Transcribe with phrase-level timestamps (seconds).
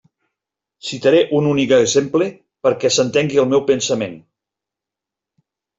[0.87, 2.31] Citaré un únic exemple
[2.69, 4.21] perquè s'entengui el meu pensament.